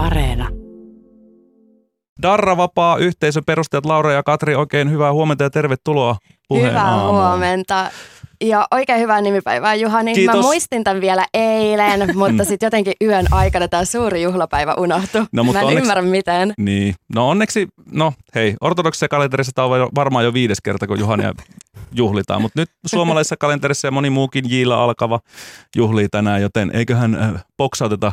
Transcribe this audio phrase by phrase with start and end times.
[0.00, 0.48] Areena.
[2.22, 6.16] Darra Vapaa yhteisön perustajat Laura ja Katri, oikein hyvää huomenta ja tervetuloa
[6.48, 7.14] puheen Hyvää aamuun.
[7.14, 7.90] huomenta.
[8.44, 10.14] Ja oikein hyvää nimipäivää Juhani.
[10.14, 10.36] Kiitos.
[10.36, 15.24] Mä muistin tämän vielä eilen, mutta sitten jotenkin yön aikana tämä suuri juhlapäivä unohtui.
[15.32, 16.54] No, mutta Mä en onneksi- ymmärrä miten.
[16.58, 21.32] Niin, no onneksi, no hei, ortodoksissa kalenterissa tämä on varmaan jo viides kerta, kun Juhania
[21.92, 25.20] juhlitaan, mutta nyt suomalaisessa kalenterissa ja moni muukin Jiila alkava
[25.76, 28.12] juhlii tänään, joten eiköhän äh, boksauteta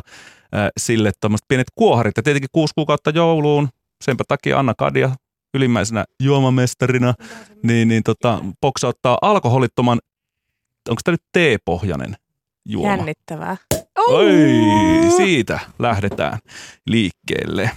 [0.54, 3.68] äh, sille tuommoiset pienet kuoharit ja tietenkin kuusi kuukautta jouluun,
[4.04, 5.10] senpä takia Anna Kadia
[5.54, 7.14] ylimmäisenä juomamestarina,
[7.62, 9.98] niin, niin tota, boksauttaa alkoholittoman,
[10.88, 12.16] onko tämä nyt teepohjainen
[12.64, 12.88] juoma?
[12.88, 13.56] Jännittävää.
[13.98, 14.28] Oi,
[15.16, 16.38] siitä lähdetään
[16.86, 17.70] liikkeelle.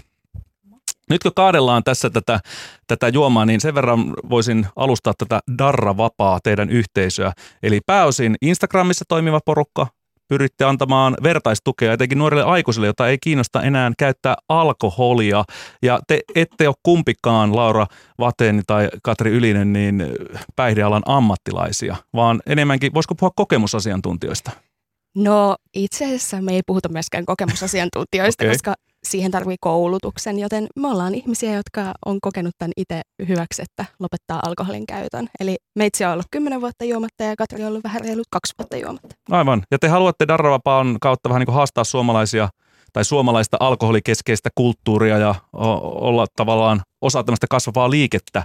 [1.09, 2.39] Nyt kun kaadellaan tässä tätä,
[2.87, 7.33] tätä juomaa, niin sen verran voisin alustaa tätä Darra Vapaa teidän yhteisöä.
[7.63, 9.87] Eli pääosin Instagramissa toimiva porukka,
[10.31, 15.43] pyritte antamaan vertaistukea etenkin nuorille aikuisille, jota ei kiinnosta enää käyttää alkoholia.
[15.81, 17.87] Ja te ette ole kumpikaan, Laura
[18.19, 20.03] Vaten tai Katri Ylinen, niin
[20.55, 24.51] päihdealan ammattilaisia, vaan enemmänkin, voisiko puhua kokemusasiantuntijoista?
[25.15, 28.53] No itse asiassa me ei puhuta myöskään kokemusasiantuntijoista, okay.
[28.53, 28.73] koska
[29.03, 34.39] siihen tarvii koulutuksen, joten me ollaan ihmisiä, jotka on kokenut tämän itse hyväksi, että lopettaa
[34.45, 35.27] alkoholin käytön.
[35.39, 38.77] Eli meitsi on ollut 10 vuotta juomatta ja Katri on ollut vähän reilut kaksi vuotta
[38.77, 39.15] juomatta.
[39.31, 39.63] Aivan.
[39.71, 42.49] Ja te haluatte Darravapaan kautta vähän niin kuin haastaa suomalaisia
[42.93, 48.43] tai suomalaista alkoholikeskeistä kulttuuria ja olla tavallaan osa tämmöistä kasvavaa liikettä,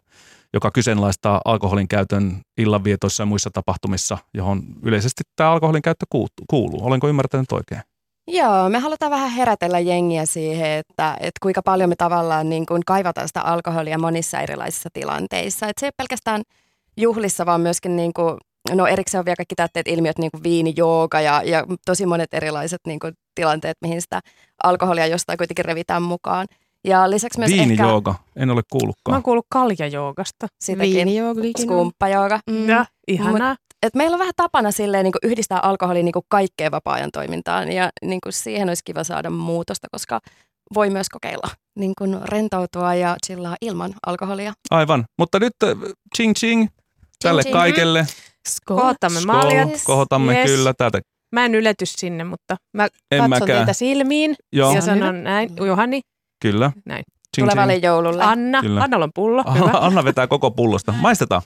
[0.52, 6.06] joka kyseenalaistaa alkoholin käytön illanvietoissa ja muissa tapahtumissa, johon yleisesti tämä alkoholin käyttö
[6.50, 6.86] kuuluu.
[6.86, 7.80] Olenko ymmärtänyt oikein?
[8.28, 12.82] Joo, me halutaan vähän herätellä jengiä siihen, että, että kuinka paljon me tavallaan niin kuin
[12.86, 15.68] kaivataan sitä alkoholia monissa erilaisissa tilanteissa.
[15.68, 16.42] Että se ei ole pelkästään
[16.96, 18.36] juhlissa, vaan myöskin niin kuin,
[18.72, 22.34] no erikseen on vielä kaikki täytteet ilmiöt, niin kuin viini, jooga ja, ja tosi monet
[22.34, 24.20] erilaiset niin kuin tilanteet, mihin sitä
[24.62, 26.46] alkoholia jostain kuitenkin revitään mukaan.
[26.84, 27.84] Ja lisäksi myös Viini ehkä.
[28.36, 29.14] En ole Mä kuullutkaan.
[29.14, 30.46] oon kuullut kaljajoogasta.
[30.60, 32.40] sitäkin Viinijooga, skumppajooga.
[32.50, 32.68] Mm.
[32.68, 33.56] Ja, ihanaa.
[33.82, 38.20] Et meillä on vähän tapana silleen, niin yhdistää alkoholi niin kaikkeen vapaa-ajan toimintaan ja niin
[38.30, 40.20] siihen olisi kiva saada muutosta, koska
[40.74, 41.48] voi myös kokeilla
[41.78, 44.52] niin kuin rentoutua ja chillaa ilman alkoholia.
[44.70, 45.04] Aivan.
[45.18, 45.70] Mutta nyt äh,
[46.16, 46.66] ching ching
[47.22, 47.52] tälle ching.
[47.52, 48.06] kaikelle.
[48.64, 49.32] Kohotamme Skål.
[49.36, 49.68] maljat.
[49.84, 50.50] Kohotamme Yes.
[50.50, 51.00] kyllä täältä.
[51.32, 53.46] Mä en ylety sinne, mutta mä En katson mäkään.
[53.58, 55.50] teitä silmiin Joo, ja sanon näin.
[55.66, 56.00] Juhani,
[56.42, 56.72] kyllä.
[56.86, 57.04] näin.
[57.36, 57.84] Ching Tulevalle ching.
[57.84, 58.22] joululle.
[58.22, 58.82] Anna, Kyllä.
[58.82, 59.44] Annalla on pullo.
[59.54, 59.70] Hyvä.
[59.78, 60.92] Anna vetää koko pullosta.
[60.92, 61.42] Maistetaan.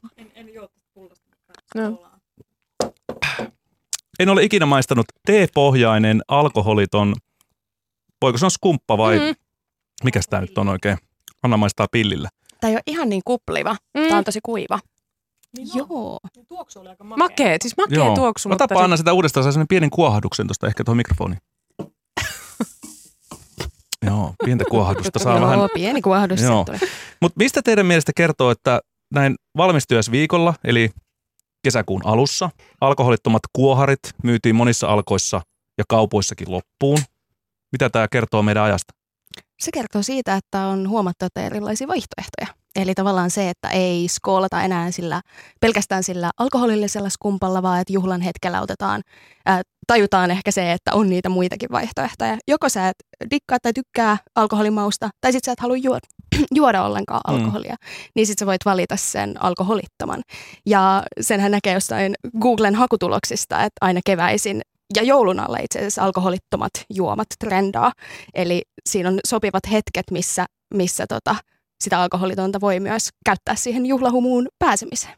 [1.74, 2.09] No.
[4.20, 7.14] En ole ikinä maistanut teepohjainen alkoholiton,
[8.22, 9.34] voiko sanoa skumppa vai Mm.
[10.04, 10.98] mikä tämä nyt on oikein?
[11.42, 12.28] Anna maistaa pillillä.
[12.60, 13.76] Tämä ei ole ihan niin kupliva.
[13.98, 14.02] Mm.
[14.02, 14.78] Tämä on tosi kuiva.
[15.74, 16.18] Joo.
[17.16, 18.14] Makee, siis makee Joo.
[18.14, 18.48] tuoksu.
[18.48, 21.38] mutta Otapa sit- Anna sitä uudestaan, saa sellainen pienen kuohahduksen tuosta ehkä tuohon mikrofoniin.
[24.06, 25.68] Joo, pientä kuohahdusta saa Joo, vähän.
[25.74, 26.66] pieni kuohdus Joo.
[27.22, 28.80] Mutta mistä teidän mielestä kertoo, että
[29.14, 30.90] näin valmistyösviikolla, eli
[31.62, 32.50] kesäkuun alussa,
[32.80, 35.40] alkoholittomat kuoharit myytiin monissa alkoissa
[35.78, 36.98] ja kaupoissakin loppuun?
[37.72, 38.94] Mitä tämä kertoo meidän ajasta?
[39.60, 42.59] Se kertoo siitä, että on huomattu, että erilaisia vaihtoehtoja.
[42.76, 45.20] Eli tavallaan se, että ei skoolata enää sillä,
[45.60, 49.02] pelkästään sillä alkoholillisella skumpalla, vaan että juhlan hetkellä otetaan,
[49.46, 52.38] ää, tajutaan ehkä se, että on niitä muitakin vaihtoehtoja.
[52.48, 52.96] Joko sä et
[53.30, 56.06] dikkaa tai tykkää alkoholimausta, tai sitten sä et halua juoda,
[56.54, 57.34] juoda ollenkaan Mm.
[57.34, 57.76] alkoholia,
[58.14, 60.22] niin sitten sä voit valita sen alkoholittoman.
[60.66, 64.60] Ja senhän näkee jostain Googlen hakutuloksista, että aina keväisin
[64.96, 67.92] ja joulun alla itse asiassa alkoholittomat juomat trendaa.
[68.34, 71.36] Eli siinä on sopivat hetket, missä, missä tota,
[71.80, 75.14] sitä alkoholitonta voi myös käyttää siihen juhlahumuun pääsemiseen.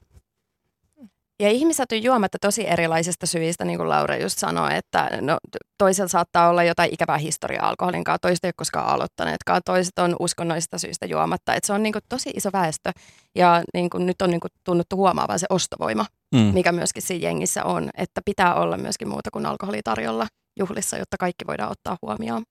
[1.41, 5.39] Ja ihmiset on juomatta tosi erilaisista syistä, niin kuin Laura just sanoi, että no,
[5.79, 10.17] toisella saattaa olla jotain ikävää historiaa alkoholin kanssa, toiset ei ole koskaan aloittaneetkaan, toiset on
[10.21, 11.55] uskonnollisista syistä juomatta.
[11.55, 12.91] Et se on niin kuin tosi iso väestö
[13.35, 16.41] ja niin kuin nyt on niin kuin tunnuttu huomaavan se ostovoima, Mm.
[16.41, 20.27] mikä myöskin siinä jengissä on, että pitää olla myöskin muuta kuin alkoholi tarjolla
[20.59, 22.43] juhlissa, jotta kaikki voidaan ottaa huomioon.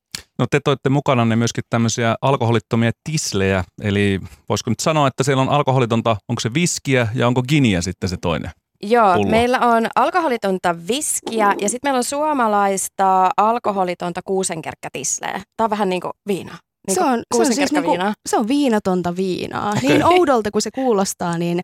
[0.42, 4.20] No te toitte mukananne myöskin tämmöisiä alkoholittomia tislejä, eli
[4.50, 8.18] voisiko nyt sanoa, että siellä on alkoholitonta, onko se viskiä ja onko giniä sitten se
[8.22, 8.52] toinen?
[8.84, 9.30] Joo, Pullo.
[9.30, 15.42] meillä on alkoholitonta viskiä ja sitten meillä on suomalaista alkoholitonta kuusenkerkkätisleä.
[15.58, 16.58] Tämä on vähän niin kuin viina.
[16.88, 17.92] Niin se, on, se, on siis niinku,
[18.30, 19.72] se on viinatonta viinaa.
[19.72, 19.90] Okei.
[19.90, 21.60] Niin oudolta kuin se kuulostaa, niin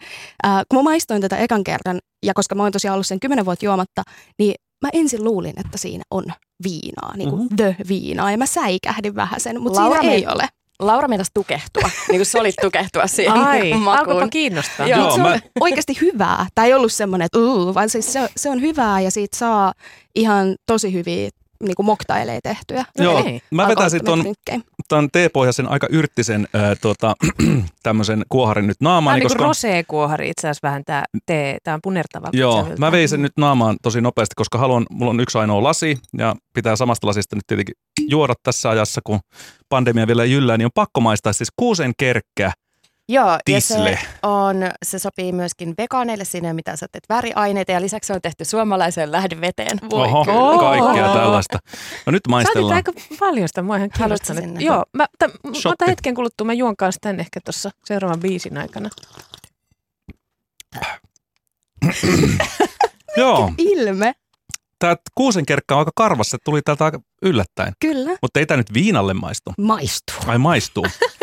[0.45, 3.45] äh, kun mä maistoin tätä ekan kerran, ja koska mä oon tosiaan ollut sen kymmenen
[3.45, 4.03] vuotta juomatta,
[4.39, 6.25] niin mä ensin luulin, että siinä on
[6.63, 7.55] viinaa, niin kuin Mhm.
[7.55, 10.47] the viinaa, ja mä säikähdin vähän sen, mutta Laura siinä ei meni- ole.
[10.79, 14.29] Laura meinasi tukehtua, niin kuin solit tukehtua siihen Ai, makuun.
[14.29, 14.87] kiinnostaa.
[14.87, 14.99] Joo.
[14.99, 16.47] Joo, se on mä- oikeasti hyvää.
[16.55, 19.73] Tämä ei ollut semmoinen, että uu, vaan siis se, se on hyvää ja siitä saa
[20.15, 21.29] ihan tosi hyviä
[21.63, 22.85] niin kuin moktaileja tehtyä.
[22.97, 24.23] Joo, mä vetäisin ton,
[24.87, 27.15] ton teepohjaisen aika yrttisen ää, tota,
[27.83, 29.13] tämmöisen kuoharin nyt Tämä naamaan.
[29.13, 29.43] on niin koska...
[29.43, 32.29] kuin rosé-kuohari itse asiassa vähän tämä tee, tämä on punertava.
[32.33, 35.97] Joo, mä vein sen nyt naamaan tosi nopeasti, koska haluan, mulla on yksi ainoa lasi
[36.17, 37.75] ja pitää samasta lasista nyt tietenkin
[38.09, 39.19] juoda tässä ajassa, kun
[39.69, 42.51] pandemia vielä jyllää, niin on pakko maistaa siis kuusen kerkkä
[43.09, 43.99] Joo, ja tisle.
[44.01, 44.55] se, on,
[44.85, 48.21] se sopii myöskin vegaaneille, siinä ei ole mitään sä teet väriaineita ja lisäksi se on
[48.21, 49.79] tehty suomalaiseen lähdeveteen.
[49.91, 50.79] Oho, kyllä.
[50.79, 51.59] kaikkea tällaista.
[52.05, 52.75] No nyt maistellaan.
[52.75, 53.89] aika paljon sitä, mua ihan
[54.23, 54.61] sinne?
[54.61, 58.57] Joo, mä, t- mä otan hetken kuluttua, mä juon kanssa tän ehkä tuossa seuraavan biisin
[58.57, 58.89] aikana.
[63.17, 64.13] Joo, Ilme,
[64.79, 67.73] tämä kuusen kerkkä on aika karvas, se tuli täältä aika yllättäen.
[67.79, 68.11] kyllä.
[68.21, 69.53] Mutta ei tämä nyt viinalle maistu.
[69.57, 70.15] Maistuu.
[70.27, 70.85] Ai maistuu.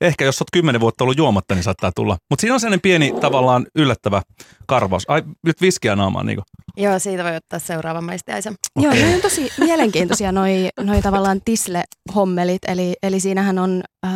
[0.00, 2.16] Ehkä jos olet kymmenen vuotta ollut juomatta, niin saattaa tulla.
[2.30, 4.22] Mutta siinä on sellainen pieni tavallaan yllättävä
[4.66, 5.04] karvaus.
[5.08, 6.42] Ai nyt viskiä naamaan niinku.
[6.76, 8.54] Joo, siitä voi ottaa seuraavan maistiaisen.
[8.76, 9.04] Joo, Okei.
[9.04, 14.12] ne on tosi mielenkiintoisia noi, noi tavallaan tisle-hommelit, eli, eli siinähän on äh,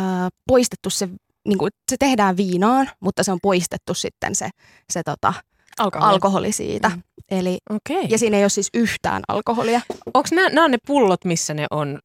[0.47, 1.09] poistettu se,
[1.47, 4.49] niin kuin, se tehdään viinaan, mutta se on poistettu sitten se,
[4.89, 5.33] se tota,
[5.79, 6.09] Alkoholi.
[6.11, 6.89] alkoholi siitä.
[6.89, 7.01] Mm.
[7.31, 8.05] Eli, Okei.
[8.09, 9.81] ja siinä ei ole siis yhtään alkoholia.
[10.13, 11.99] Onko nämä, nämä on ne pullot, missä ne on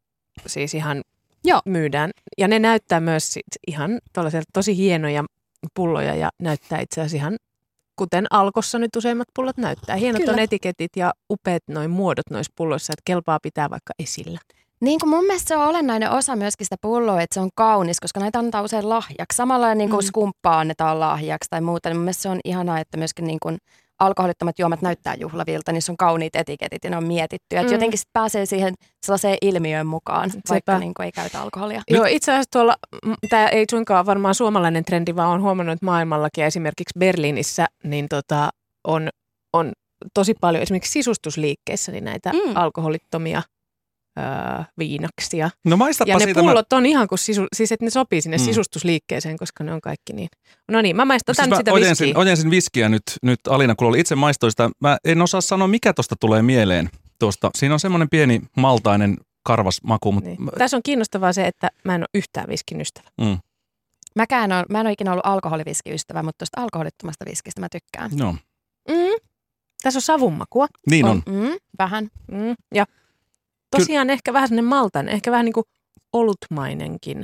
[0.46, 1.02] siis ihan
[1.46, 1.60] Joo.
[1.64, 2.10] myydään?
[2.38, 3.98] Ja ne näyttää myös sit ihan
[4.52, 5.24] tosi hienoja
[5.74, 7.36] pulloja ja näyttää itse asiassa ihan
[7.96, 9.96] kuten Alkossa nyt useimmat pullot näyttää.
[9.96, 10.32] Hienot Kyllä.
[10.32, 14.38] on etiketit ja upeat noin muodot noissa pulloissa, että kelpaa pitää vaikka esillä.
[14.80, 18.00] Niin kuin mun mielestä se on olennainen osa myöskin sitä pulloa, että se on kaunis,
[18.00, 19.36] koska näitä annetaan usein lahjaksi.
[19.36, 20.06] Samalla niin kuin Mm.
[20.06, 23.58] skumppaa annetaan lahjaksi tai muuta, niin mun mielestä se on ihanaa, että myöskin niin kuin
[24.00, 27.56] alkoholittomat juomat näyttää juhlavilta, niissä on kauniit etiketit ja ne on mietitty.
[27.56, 27.72] Että Mm.
[27.72, 28.74] jotenkin sit pääsee siihen
[29.06, 30.42] sellaiseen ilmiöön mukaan, Sepä.
[30.50, 31.82] vaikka niin kuin ei käytä alkoholia.
[31.90, 32.76] Joo, itse asiassa tuolla,
[33.30, 38.06] tämä ei suinkaan varmaan suomalainen trendi, vaan on huomannut, että maailmallakin ja esimerkiksi Berliinissä niin
[38.08, 38.50] tota,
[38.86, 39.08] on,
[39.52, 39.72] on
[40.14, 42.38] tosi paljon esimerkiksi sisustusliikkeissä niin näitä mm.
[42.54, 43.42] alkoholittomia
[44.18, 45.50] öö, viinaksia.
[45.64, 46.40] No maistapa Ja ne siitä.
[46.40, 48.44] pullot on ihan kuin sisu, siis että ne sopii sinne Mm.
[48.44, 50.28] sisustusliikkeeseen, koska ne on kaikki niin.
[50.68, 52.20] No niin, mä maistan Siis mä sitä ojensin, viskiä.
[52.20, 54.70] ojensin viskiä nyt, nyt Alina, kun oli itse maistoin sitä.
[54.80, 56.90] Mä en osaa sanoa, mikä tuosta tulee mieleen.
[57.18, 57.50] Tuosta.
[57.54, 60.38] Siinä on semmoinen pieni maltainen karvas maku, mutta Niin.
[60.58, 63.08] Tässä on kiinnostavaa se, että mä en ole yhtään viskin ystävä.
[63.20, 63.38] mm,
[64.16, 68.10] Mäkään on, mä en ole ikinä ollut alkoholiviskiystävä, mutta tuosta alkoholittomasta viskistä mä tykkään.
[68.14, 68.36] no,
[68.88, 69.20] Mm.
[69.82, 70.66] Tässä on savunmakua.
[70.90, 71.22] niin on.
[71.26, 72.08] Mm, vähän.
[72.32, 72.54] Mm.
[72.74, 72.86] Ja
[73.78, 75.64] tosiaan ehkä vähän sellainen maltainen, ehkä vähän niin kuin
[76.12, 77.22] olutmainenkin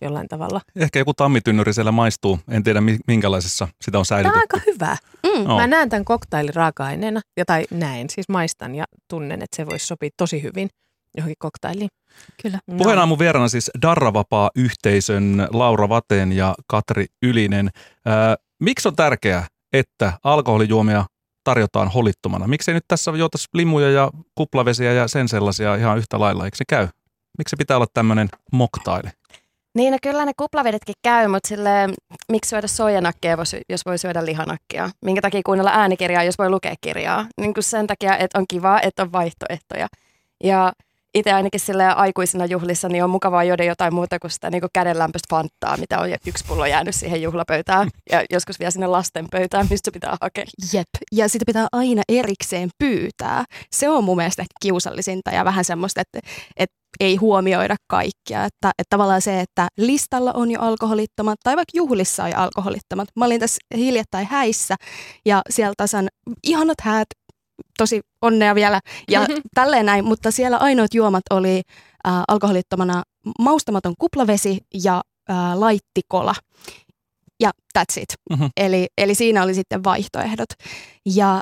[0.00, 0.60] jollain tavalla.
[0.76, 2.38] Ehkä joku tammitynnyri siellä maistuu.
[2.48, 4.38] En tiedä mi- minkälaisessa sitä on Tämä on säilytetty.
[4.40, 4.96] aika hyvä.
[5.26, 5.42] Mm.
[5.44, 5.56] Joo.
[5.56, 9.86] Mä näen tämän koktailin raaka-aineena, ja tai näen, siis maistan ja tunnen, että se voisi
[9.86, 10.68] sopia tosi hyvin
[11.16, 11.88] johonkin koktailiin.
[12.42, 12.58] Kyllä.
[12.66, 12.76] No.
[12.76, 17.70] Puheena mun vieraana siis Darravapaa-yhteisön Laura Vaten ja Katri Ylinen.
[18.06, 21.04] Ää, miksi on tärkeää, että alkoholijuomia
[21.50, 22.46] tarjotaan holittomana?
[22.46, 26.44] Miksei nyt tässä juotaisi limuja ja kuplavesiä ja sen sellaisia ihan yhtä lailla?
[26.44, 26.88] Eikö se käy?
[27.38, 29.10] Miksi pitää olla tämmöinen moktaili?
[29.74, 31.70] Niin, no kyllä ne kuplavedetkin käy, mutta sille,
[32.32, 34.90] miksi syödä soijanakkia, jos- jos voi syödä lihanakkia?
[35.04, 37.26] Minkä takia kuunnella äänikirjaa, jos voi lukea kirjaa?
[37.40, 39.86] Niin kuin sen takia, että on kiva, että on vaihtoehtoja.
[40.44, 40.72] Ja
[41.14, 44.70] itse ainakin sille aikuisena juhlissa niin on mukavaa juoda jotain muuta kuin sitä niin kuin
[44.72, 47.88] kädenlämpöistä fanttaa, mitä on yksi pullo jäänyt siihen juhlapöytään.
[48.10, 50.44] Ja joskus vielä sinne lasten pöytään, mistä pitää hakea.
[50.72, 53.44] Jep, ja sitä pitää aina erikseen pyytää.
[53.72, 56.18] Se on mun mielestä kiusallisinta ja vähän semmoista, että,
[56.56, 58.44] että ei huomioida kaikkia.
[58.44, 63.08] Että, että tavallaan se, että listalla on jo alkoholittomat tai vaikka juhlissa on jo alkoholittomat.
[63.16, 64.76] Mä olin tässä hiljattain häissä
[65.26, 66.08] ja siellä tasan
[66.42, 67.06] ihanat häät,
[67.78, 71.62] tosi onnea vielä ja tälleen näin, mutta siellä ainoat juomat oli
[72.06, 73.02] äh, alkoholittomana
[73.38, 76.34] maustamaton kuplavesi ja äh, laittikola.
[77.40, 78.08] Ja that's it.
[78.30, 78.46] Mhm.
[78.56, 80.48] Eli, eli siinä oli sitten vaihtoehdot.
[81.06, 81.40] Ja,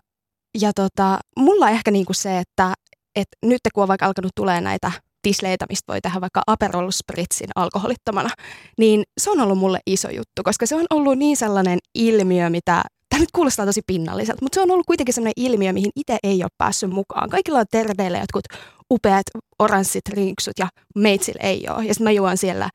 [0.61, 2.75] ja tota, mulla ehkä niinku se, että
[3.17, 7.49] et nyt kun on vaikka alkanut tulee näitä tisleitä, mistä voi tehdä vaikka Aperol Spritzin
[7.55, 8.31] alkoholittomana,
[8.79, 12.83] niin se on ollut mulle iso juttu, koska se on ollut niin sellainen ilmiö, mitä
[13.19, 16.43] Tämä nyt kuulostaa tosi pinnalliselta, mutta se on ollut kuitenkin sellainen ilmiö, mihin itse ei
[16.43, 17.31] ole päässyt mukaan.
[17.31, 18.45] Kaikilla on terveillä jotkut
[18.91, 19.27] upeat
[19.59, 21.85] oranssit rinksut ja meitsillä ei ole.
[21.85, 22.69] Ja sitten mä juon siellä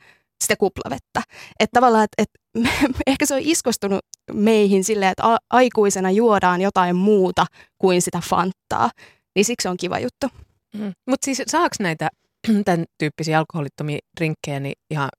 [0.43, 1.21] sitä kuplavettä.
[1.59, 2.29] Että tavallaan, että et,
[3.07, 3.99] ehkä se on iskostunut
[4.33, 7.45] meihin silleen, että a- aikuisena juodaan jotain muuta
[7.77, 8.89] kuin sitä fanttaa.
[9.35, 10.27] Niin siksi se on kiva juttu.
[10.73, 10.93] Mm.
[11.09, 12.09] Mutta siis saaks näitä
[12.65, 15.09] tämän tyyppisiä alkoholittomia drinkkejä niin ihan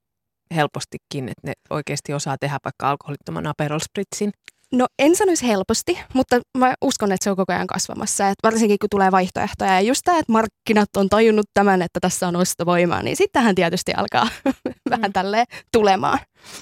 [0.54, 4.32] helpostikin, että ne oikeasti osaa tehdä vaikka alkoholittoman Aperol Spritzin?
[4.74, 8.28] No en sanoisi helposti, mutta mä uskon, että se on koko ajan kasvamassa.
[8.28, 9.72] Et varsinkin kun tulee vaihtoehtoja.
[9.74, 13.92] Ja just tämä, että markkinat on tajunnut tämän, että tässä on ostovoimaa, niin sittenhän tietysti
[13.92, 14.28] alkaa
[14.90, 15.12] vähän Mm.
[15.12, 16.18] tälleen tulemaan.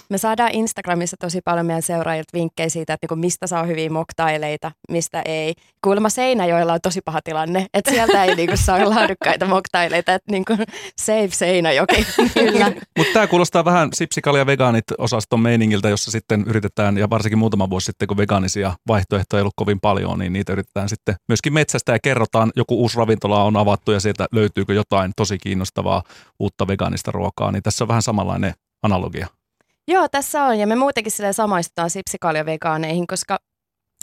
[0.08, 4.72] Me saadaan Instagramissa tosi paljon meidän seuraajilta vinkkejä siitä, että niinku mistä saa hyviä moktaileita,
[4.90, 5.54] mistä ei.
[5.84, 10.56] Kuulemma Seinäjoella on tosi paha tilanne, että sieltä ei niinku saa laadukkaita moktaileita, että niinku
[11.00, 12.06] save Seinäjoki.
[12.98, 17.84] Mutta tämä kuulostaa vähän sipsikalia vegaanit osaston meiningiltä, jossa sitten yritetään, ja varsinkin muutama vuosi
[17.84, 21.98] sitten, kun vegaanisia vaihtoehtoja ei ollut kovin paljon, niin niitä yritetään sitten myöskin metsästä ja
[21.98, 26.02] kerrotaan, joku uusi ravintola on avattu ja sieltä löytyykö jotain tosi kiinnostavaa
[26.38, 29.26] uutta vegaanista ruokaa, niin tässä on vähän samanlainen analogia.
[29.88, 30.58] Joo, tässä on.
[30.58, 33.38] Ja me muutenkin sille samaistutaan sipsikaljavegaaneihin, koska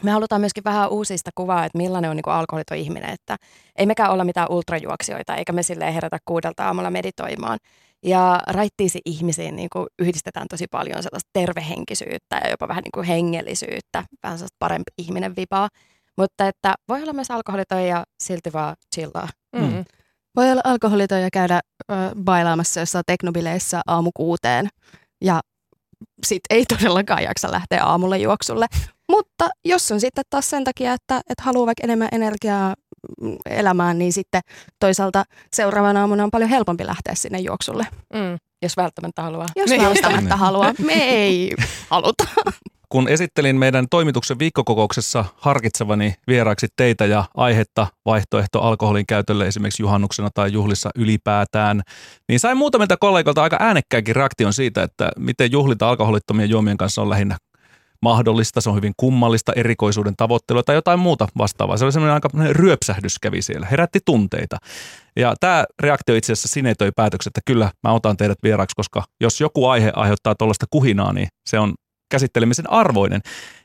[0.04, 3.10] me halutaan myöskin vähän uusista kuvaa, että millainen on niin alkoholiton ihminen.
[3.10, 3.38] Että
[3.76, 7.58] ei mekään olla mitään ultrajuoksijoita, eikä me sille herätä kuudelta aamulla meditoimaan.
[8.06, 13.08] Ja raittiisi ihmisiin niin kuin yhdistetään tosi paljon sellaista tervehenkisyyttä ja jopa vähän niin kuin
[13.08, 15.70] hengellisyyttä, vähän sellaista parempi ihminen vipaa.
[16.18, 19.28] Mutta että voi olla myös alkoholiton ja silti vaan chillaa.
[19.56, 19.86] Mm.
[20.36, 21.60] Voi olla alkoholiton ja käydä
[21.92, 24.68] ö, bailaamassa jossain teknobileissä aamu kuuteen
[25.24, 25.42] ja
[26.28, 28.68] sit ei todellakaan jaksa lähteä aamulla juoksulle.
[29.12, 32.76] Mutta jos on sitten taas sen takia, että, että haluaa vaikka enemmän energiaa
[33.22, 34.42] mm, elämään, niin sitten
[34.80, 37.88] toisaalta seuraavana aamuna on paljon helpompi lähteä sinne juoksulle.
[38.14, 38.38] Mm.
[38.62, 39.48] Jos välttämättä haluaa.
[39.56, 39.82] Jos Niin.
[39.82, 40.74] välttämättä haluaa.
[40.86, 41.56] Me ei
[41.90, 42.24] haluta.
[42.90, 50.30] Kun esittelin meidän toimituksen viikkokokouksessa harkitsevani vieraaksi teitä ja aihetta vaihtoehto alkoholin käytölle esimerkiksi juhannuksena
[50.34, 51.82] tai juhlissa ylipäätään,
[52.30, 57.10] niin sain muutamilta kollegoilta aika äänekkääkin reaktion siitä, että miten juhlita alkoholittomien juomien kanssa on
[57.10, 57.38] lähinnä
[58.02, 61.78] mahdollista, se on hyvin kummallista, erikoisuuden tavoittelua tai jotain muuta vastaavaa.
[61.78, 64.58] Se oli semmoinen aika ryöpsähdys kävi siellä, herätti tunteita.
[65.16, 69.42] Ja tämä reaktio itse asiassa sinetöi päätöksen, että kyllä mä otan teidät vieraaksi, koska jos
[69.42, 71.74] joku aihe aiheuttaa tuollaista kuhinaa, niin se on
[72.10, 73.22] käsittelemisen arvoinen.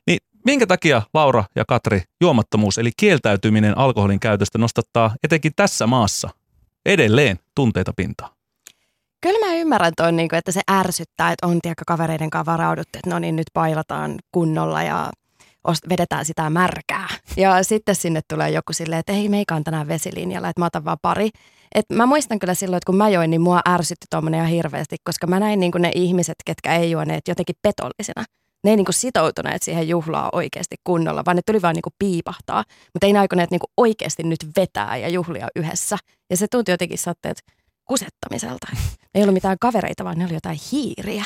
[0.07, 6.29] Niin minkä takia Laura ja Katri juomattomuus eli kieltäytyminen alkoholin käytöstä nostattaa etenkin tässä maassa
[6.87, 8.31] edelleen tunteita pintaan?
[9.21, 13.11] Kyllä mä ymmärrän ton, niin että se ärsyttää, että on tiedäkö kavereiden kanssa varauduttu, että
[13.11, 15.11] no niin nyt pailataan kunnolla ja
[15.89, 17.09] vedetään sitä märkää.
[17.37, 20.99] Ja sitten sinne tulee joku silleen, että ei meikä tänään vesilinjalla, että mä otan vaan
[21.03, 21.31] pari.
[21.75, 24.97] Et mä muistan kyllä silloin, että kun mä join, niin mua ärsytti tuommoinen ihan hirveästi,
[25.05, 28.25] koska mä näin niin ne ihmiset, ketkä ei juoneet jotenkin petollisena.
[28.65, 32.65] Ne ei niin sitoutuneet siihen juhlaan oikeasti kunnolla, vaan ne tuli vaan niin kuin piipahtaa.
[32.93, 35.97] Mutta ei ne aikoneet niin oikeasti nyt vetää ja juhlia yhdessä.
[36.31, 37.43] Ja se tuntui jotenkin satteet
[37.85, 38.67] kusettamiselta.
[39.15, 41.25] Ei ollut mitään kavereita, vaan ne oli jotain hiiriä.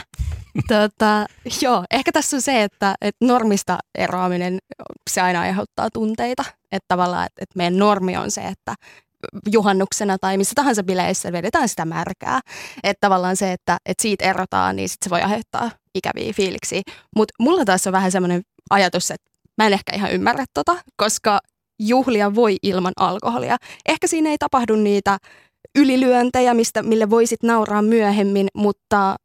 [0.69, 1.27] tota,
[1.63, 4.59] joo, ehkä tässä on se, että, että normista eroaminen,
[5.11, 6.45] se aina aiheuttaa tunteita.
[6.73, 8.75] Että tavallaan, että, että meidän normi on se, että
[9.53, 12.41] juhannuksena tai missä tahansa bileissä vedetään sitä märkää.
[12.83, 16.83] Että tavallaan se, että, että siitä erotaan, niin sit se voi aiheuttaa ikäviä fiiliksiä.
[17.17, 21.41] Mutta mulla taas on vähän semmoinen ajatus, että mä en ehkä ihan ymmärrä tota, koska
[21.79, 23.57] juhlia voi ilman alkoholia.
[23.89, 25.19] Ehkä siinä ei tapahdu niitä
[25.79, 29.17] ylilyöntejä, mistä, mille voisit nauraa myöhemmin, mutta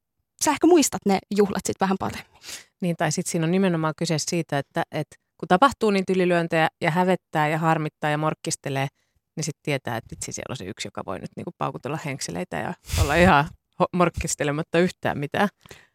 [0.45, 2.41] sä ehkä muistat ne juhlat sitten vähän paremmin.
[2.81, 6.91] Niin, tai sitten siinä on nimenomaan kyse siitä, että, että kun tapahtuu niitä ylilyöntejä ja
[6.91, 8.87] hävettää ja harmittaa ja morkkistelee,
[9.35, 12.57] niin sitten tietää, että vitsi siellä on se yksi, joka voi nyt niinku paukutella henkseleitä
[12.57, 13.45] ja olla ihan
[13.93, 15.49] morkkistelematta yhtään mitään.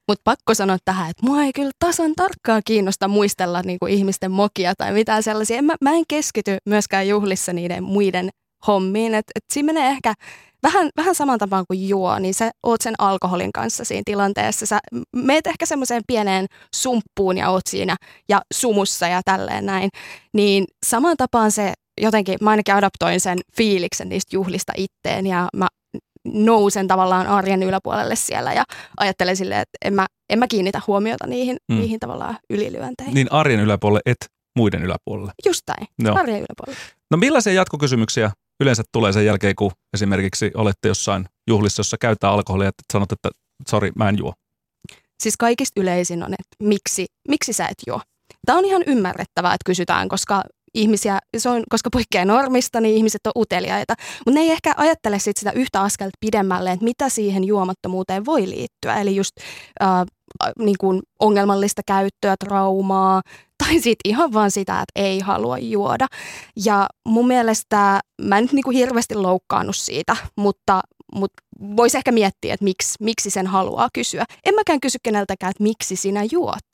[0.08, 4.74] Mutta pakko sanoa tähän, että mua ei kyllä tasan tarkkaan kiinnosta muistella niinku ihmisten mokia
[4.78, 5.56] tai mitään sellaisia.
[5.56, 8.30] En, mä, mä en keskity myöskään juhlissa niiden muiden
[8.66, 9.14] hommiin.
[9.14, 10.14] Et, et siinä menee ehkä
[10.62, 14.66] vähän, vähän saman tapaan kuin juo, niin sä oot sen alkoholin kanssa siinä tilanteessa.
[14.66, 14.78] Sä
[15.16, 17.96] meet ehkä semmoiseen pieneen sumppuun ja oot siinä
[18.28, 19.90] ja sumussa ja tälleen näin.
[20.34, 25.66] Niin saman tapaan se jotenkin, mä ainakin adaptoin sen fiiliksen niistä juhlista itteen ja mä
[26.24, 28.64] nousen tavallaan arjen yläpuolelle siellä ja
[28.96, 31.78] ajattelen silleen, että en mä, en mä kiinnitä huomiota niihin, Mm.
[31.78, 33.14] niihin tavallaan ylilyönteihin.
[33.14, 34.16] Niin arjen yläpuolelle et
[34.58, 35.32] muiden yläpuolelle.
[35.46, 36.18] Just näin, Joo.
[36.18, 36.80] arjen yläpuolelle.
[37.10, 42.68] No millaisia jatkokysymyksiä yleensä tulee sen jälkeen, kun esimerkiksi olette jossain juhlissa, jossa käytetään alkoholia,
[42.68, 43.30] että sanot, että
[43.68, 44.32] sori, mä en juo.
[45.22, 48.00] Siis kaikista yleisin on, että miksi, miksi sä et juo.
[48.46, 50.42] Tämä on ihan ymmärrettävää, että kysytään, koska
[50.74, 53.94] ihmisiä, se on, koska poikkeaa normista, niin ihmiset on uteliaita.
[54.26, 58.48] Mutta ne ei ehkä ajattele sit sitä yhtä askelta pidemmälle, että mitä siihen juomattomuuteen voi
[58.48, 59.00] liittyä.
[59.00, 59.32] Eli just
[59.82, 59.88] äh,
[60.58, 63.22] niin kuin ongelmallista käyttöä, traumaa,
[63.64, 66.06] tai sitten ihan vaan sitä, että ei halua juoda.
[66.64, 70.80] Ja mun mielestä mä en nyt niin kuin hirveästi loukkaannut siitä, mutta,
[71.14, 71.42] mutta
[71.76, 74.24] voisi ehkä miettiä, että miksi, miksi sen haluaa kysyä.
[74.44, 76.68] En mäkään kysy keneltäkään, että miksi sinä juot.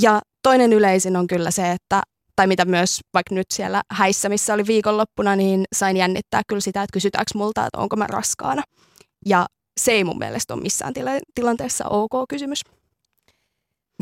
[0.00, 2.02] Ja toinen yleisin on kyllä se, että
[2.36, 6.82] tai mitä myös vaikka nyt siellä häissä, missä oli viikonloppuna, niin sain jännittää kyllä sitä,
[6.82, 8.62] että kysytäänkö multa, että onko mä raskaana.
[9.26, 9.46] Ja
[9.80, 12.60] se ei mun mielestä ole missään tila- tilanteessa ok kysymys.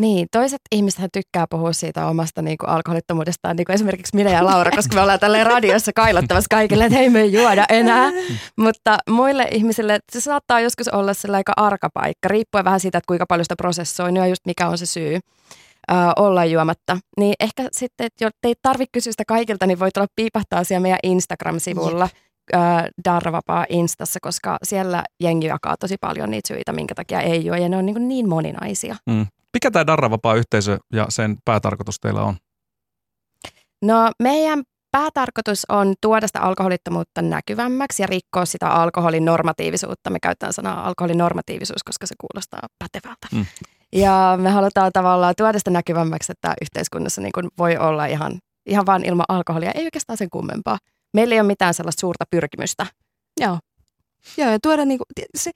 [0.01, 4.45] Niin, toiset ihmiset tykkää puhua siitä omasta niin kuin alkoholittomuudestaan, niin kuin esimerkiksi minä ja
[4.45, 8.11] Laura, koska me ollaan tällä radiossa kailottavassa kaikille, että ei me juoda enää.
[8.57, 13.07] Mutta muille ihmisille se saattaa joskus olla sellainen aika arka paikka, riippuen vähän siitä, että
[13.07, 16.99] kuinka paljon sitä prosessoi, niin just mikä on se syy ö, olla juomatta.
[17.19, 20.99] Niin ehkä sitten, että ei tarvitse kysyä sitä kaikilta, niin voi tulla piipahtaa siellä meidän
[21.03, 22.09] Instagram-sivulla.
[22.55, 22.59] Ö,
[23.05, 27.69] Darravapaa Instassa, koska siellä jengi jakaa tosi paljon niitä syitä, minkä takia ei juo, ja
[27.69, 28.97] ne on niin, niin moninaisia.
[29.07, 29.27] Mm.
[29.55, 32.37] Mikä tämä Darravapaa yhteisö ja sen päätarkoitus teillä on?
[33.83, 40.11] No meidän päätarkoitus on tuoda sitä alkoholittomuutta näkyvämmäksi ja rikkoa sitä alkoholin normatiivisuutta.
[40.11, 43.29] Me käytetään sanaa alkoholin normatiivisuus, koska se kuulostaa pätevältä.
[43.33, 43.47] Mm.
[43.93, 48.87] Ja me halutaan tavallaan tuoda sitä näkyvämmäksi, että yhteiskunnassa niin kuin voi olla ihan, ihan
[48.87, 49.73] vaan ilman alkoholia.
[49.75, 50.79] Ei oikeastaan sen kummempaa.
[51.15, 52.87] Meillä ei ole mitään sellaista suurta pyrkimystä.
[53.41, 53.59] Joo.
[54.37, 55.05] Joo, ja tuoda niinku,
[55.37, 55.51] se,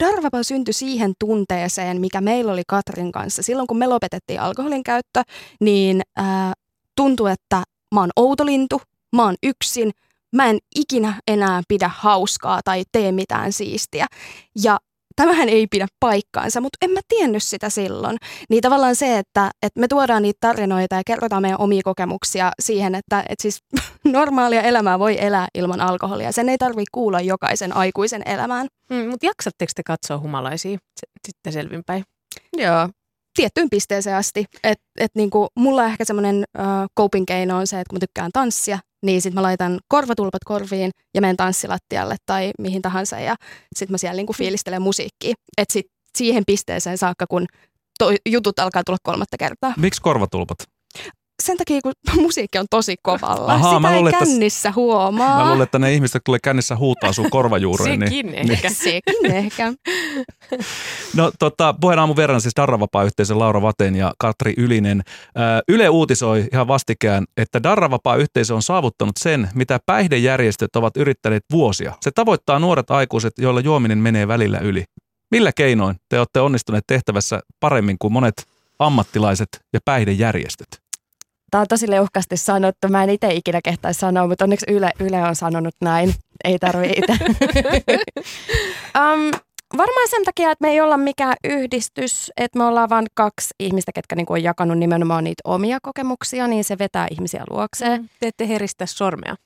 [0.00, 3.42] Darvapa syntyi siihen tunteeseen, mikä meillä oli Katrin kanssa.
[3.42, 5.22] Silloin kun me lopetettiin alkoholin käyttö,
[5.60, 6.52] niin ää,
[6.96, 7.62] tuntui, että
[7.94, 8.82] mä oon outolintu,
[9.16, 9.90] mä oon yksin,
[10.36, 14.06] mä en ikinä enää pidä hauskaa tai tee mitään siistiä.
[14.62, 14.78] Ja
[15.16, 18.16] tämähän ei pidä paikkaansa, mutta en mä tiennyt sitä silloin.
[18.48, 22.94] Niin tavallaan se, että, että me tuodaan niitä tarinoita ja kerrotaan meidän omia kokemuksia siihen,
[22.94, 23.58] että, että siis
[24.04, 26.32] normaalia elämää voi elää ilman alkoholia.
[26.32, 28.66] Sen ei tarvitse kuulla jokaisen aikuisen elämään.
[28.90, 30.78] Mm, mutta jaksatteko te katsoa humalaisia
[31.28, 32.04] sitten selvinpäin?
[32.56, 32.88] Joo,
[33.34, 34.44] tiettyyn pisteeseen asti.
[34.64, 36.64] Et, et niinku, mulla ehkä semmoinen uh,
[36.98, 40.90] coping keino on se, että kun mä tykkään tanssia, niin sitten mä laitan korvatulpat korviin
[41.14, 43.36] ja menen tanssilattialle tai mihin tahansa ja
[43.76, 45.34] sitten mä siellä niinku fiilistelen musiikkia.
[45.58, 45.86] Että sit
[46.18, 47.46] siihen pisteeseen saakka, kun
[47.98, 49.74] to, jutut alkaa tulla kolmatta kertaa.
[49.76, 50.58] Miksi korvatulpat?
[51.46, 53.52] Sen takia, kun musiikki on tosi kovalla.
[53.52, 55.38] Ahaa, Sitä mä luulen, ei kännissä että, huomaa.
[55.38, 58.00] Mä luulen, että ne ihmiset tulee kännissä huutaa sun korvajuureen.
[58.00, 58.68] Sekin niin, ehkä.
[58.68, 58.76] Niin.
[58.84, 59.72] Sekin ehkä.
[61.16, 65.02] no tota, puheen aamun verran siis Darravapaa-yhteisön Laura Vaten ja Katri Ylinen.
[65.68, 71.92] Yle uutisoi ihan vastikään, että Darravapaa-yhteisö on saavuttanut sen, mitä päihdejärjestöt ovat yrittäneet vuosia.
[72.00, 74.84] Se tavoittaa nuoret aikuiset, joilla juominen menee välillä yli.
[75.30, 78.46] Millä keinoin te olette onnistuneet tehtävässä paremmin kuin monet
[78.78, 80.81] ammattilaiset ja päihdejärjestöt?
[81.52, 82.88] Tämä on tosi leuhkasti sanottu.
[82.88, 86.14] Mä en itse ikinä kehtaisi sanoa, mutta onneksi Yle, Yle on sanonut näin.
[86.44, 87.24] Ei tarvitse itse.
[88.98, 89.30] um,
[89.76, 93.92] varmaan sen takia, että me ei olla mikään yhdistys, että me ollaan vain kaksi ihmistä,
[93.94, 98.00] ketkä niinku on jakanut nimenomaan niitä omia kokemuksia, niin se vetää ihmisiä luokseen.
[98.00, 98.08] Mm.
[98.20, 99.36] Te ette heristä sormea?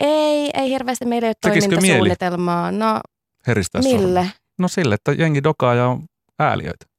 [0.00, 1.04] Ei, ei hirveästi.
[1.04, 2.72] Meillä ei ole Tekisikö toimintasuunnitelmaa.
[2.72, 3.00] No,
[3.46, 4.20] Heristää mille?
[4.20, 4.30] Sormea?
[4.58, 6.02] No sille, että jengi dokaa ja on
[6.38, 6.91] ääliöitä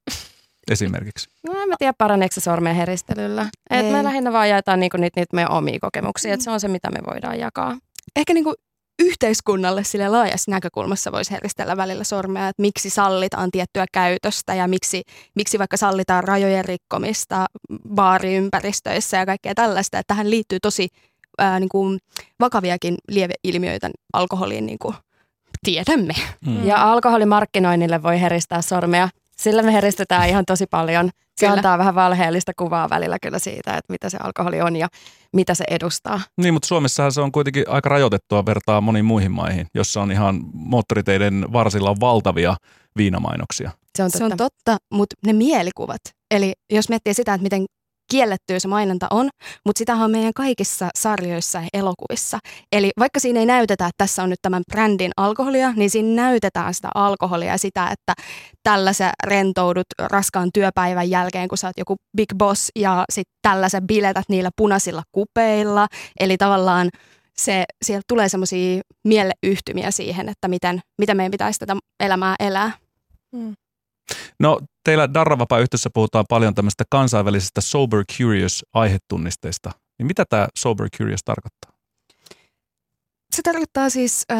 [0.71, 1.29] esimerkiksi?
[1.43, 3.49] No en mä tiedä paraneeko se sormen heristelyllä.
[3.69, 6.33] Et me lähinnä vaan jaetaan niinku niitä, niitä meidän omia kokemuksia, mm.
[6.33, 7.77] että se on se mitä me voidaan jakaa.
[8.15, 8.53] Ehkä niinku
[8.99, 15.03] yhteiskunnalle sille laajassa näkökulmassa voisi heristellä välillä sormea, että miksi sallitaan tiettyä käytöstä ja miksi,
[15.35, 17.45] miksi vaikka sallitaan rajojen rikkomista
[17.95, 19.99] baariympäristöissä ja kaikkea tällaista.
[19.99, 20.87] Että tähän liittyy tosi
[21.37, 21.99] ää, niin kuin
[22.39, 24.95] vakaviakin lieveilmiöitä alkoholiin, niin kuin
[25.63, 26.13] tiedämme.
[26.45, 26.65] Mm.
[26.65, 29.09] Ja alkoholimarkkinoinnille voi heristää sormea
[29.43, 31.09] sillä me heristetään ihan tosi paljon.
[31.39, 31.53] Se kyllä.
[31.53, 34.87] antaa vähän valheellista kuvaa välillä kyllä siitä, että mitä se alkoholi on ja
[35.33, 36.21] mitä se edustaa.
[36.37, 40.41] Niin, mutta Suomessahan se on kuitenkin aika rajoitettua vertaa moniin muihin maihin, jossa on ihan
[40.53, 42.55] moottoriteiden varsilla on valtavia
[42.97, 43.71] viinamainoksia.
[43.97, 46.01] Se on totta, se on totta mutta ne mielikuvat.
[46.31, 47.65] Eli jos miettii sitä, että miten
[48.11, 49.29] kiellettyä se mainonta on,
[49.65, 52.39] mutta sitä on meidän kaikissa sarjoissa ja elokuvissa.
[52.71, 56.73] Eli vaikka siinä ei näytetä, että tässä on nyt tämän brändin alkoholia, niin siinä näytetään
[56.73, 58.13] sitä alkoholia ja sitä, että
[58.63, 63.69] tällä sä rentoudut raskaan työpäivän jälkeen, kun sä oot joku big boss ja sitten tällä
[63.69, 65.87] sä biletät niillä punaisilla kupeilla.
[66.19, 66.89] Eli tavallaan
[67.37, 72.71] se, sieltä tulee semmoisia mieleyhtymiä siihen, että miten, miten meidän pitäisi tätä elämää elää.
[73.31, 73.53] Mm.
[74.43, 79.71] No teillä Darravapa-yhtiössä puhutaan paljon tämmöistä kansainvälisestä Sober Curious-aihetunnisteista.
[79.99, 81.72] Niin mitä tämä Sober Curious tarkoittaa?
[83.33, 84.37] Se tarkoittaa siis äh,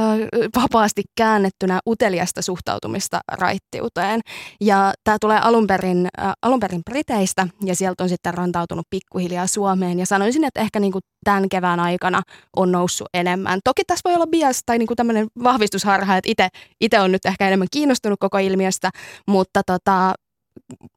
[0.56, 4.22] vapaasti käännettynä uteliasta suhtautumista raittiuteen.
[4.62, 9.48] Ja tämä tulee alun perin, äh, alun perin Briteistä ja sieltä on sitten rantautunut pikkuhiljaa
[9.48, 10.00] Suomeen.
[10.00, 12.22] Ja sanoisin, että ehkä niinku tämän kevään aikana
[12.56, 13.60] on noussut enemmän.
[13.64, 16.50] Toki tässä voi olla bias tai niinku tämmöinen vahvistusharha, että
[16.82, 18.90] itse on nyt ehkä enemmän kiinnostunut koko ilmiöstä,
[19.28, 20.14] mutta tota,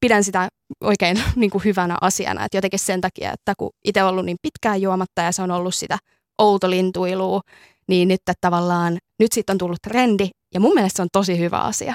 [0.01, 0.49] pidän sitä
[0.81, 2.45] oikein niin kuin hyvänä asiana.
[2.45, 5.75] Että jotenkin sen takia, että kun itse ollut niin pitkään juomatta ja se on ollut
[5.75, 5.99] sitä
[6.39, 7.41] outolintuilua,
[7.89, 11.39] niin nyt että tavallaan nyt siitä on tullut trendi ja mun mielestä se on tosi
[11.39, 11.95] hyvä asia.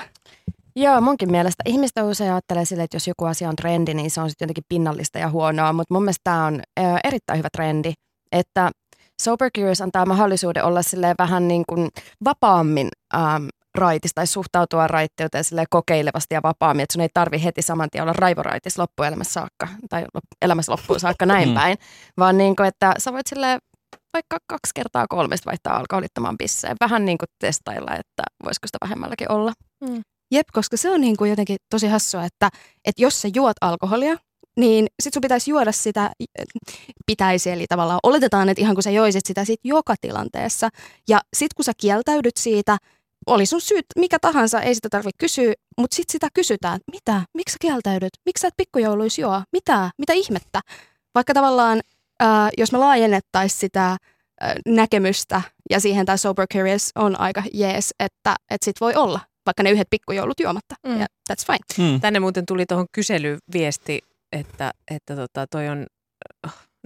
[0.75, 1.63] Joo, munkin mielestä.
[1.65, 4.63] Ihmiset usein ajattelee sille, että jos joku asia on trendi, niin se on sitten jotenkin
[4.69, 7.93] pinnallista ja huonoa, mutta mun mielestä tämä on ö, erittäin hyvä trendi,
[8.31, 8.71] että
[9.21, 11.89] Sober Curious antaa mahdollisuuden olla sille vähän niin kuin
[12.25, 17.61] vapaammin ähm, raitis tai suhtautua raitteuteen sille kokeilevasti ja vapaammin, että sun ei tarvi heti
[17.61, 20.05] saman tien olla raivoraitis loppuelämässä saakka tai
[20.41, 21.55] elämässä loppuun saakka näin Mm.
[21.55, 21.77] päin,
[22.17, 23.59] vaan niin kuin, että sä voit sille
[24.13, 26.77] vaikka kaksi kertaa kolmesta vaihtaa alkoholittoman pisseen.
[26.79, 29.53] Vähän niin kuin testailla, että voisiko sitä vähemmälläkin olla.
[30.31, 32.49] Jep, koska se on niin kuin jotenkin tosi hassua, että,
[32.85, 34.17] että jos sä juot alkoholia,
[34.57, 36.11] niin sit sun pitäisi juoda sitä,
[37.05, 40.69] pitäisi, eli tavallaan oletetaan, että ihan kun sä joisit sitä sit joka tilanteessa.
[41.09, 42.77] Ja sit kun sä kieltäydyt siitä,
[43.25, 47.21] oli sun syyt mikä tahansa, ei sitä tarvitse kysyä, mutta sit sitä kysytään, että mitä,
[47.33, 50.61] miksi sä kieltäydyt, miksi sä et pikkujouluis juo, mitä, mitä ihmettä.
[51.15, 51.81] Vaikka tavallaan,
[52.21, 53.97] äh, jos me laajennettaisiin sitä äh,
[54.67, 59.63] näkemystä ja siihen tämä sober curious on aika jees, että, että sit voi olla vaikka
[59.63, 60.75] ne yhdet pikkujoulut juomatta.
[60.87, 60.99] Mm.
[60.99, 61.89] Ja that's fine.
[61.89, 62.01] Mm.
[62.01, 63.99] Tänne muuten tuli tuohon kyselyviesti,
[64.31, 65.85] että, että tota, toi on,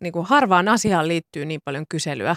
[0.01, 2.35] niin kuin harvaan asiaan liittyy niin paljon kyselyä